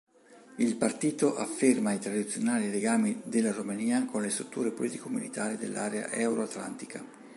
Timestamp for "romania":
3.51-4.03